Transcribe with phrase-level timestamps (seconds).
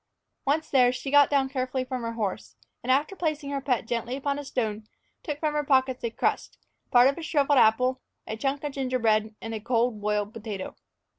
[0.45, 4.15] Once there, she got down carefully from her horse and, after placing her pet gently
[4.15, 4.87] upon a stone,
[5.21, 6.57] took from her pockets a crust,
[6.89, 10.75] part of a shriveled apple, a chunk of gingerbread, and a cold boiled potato.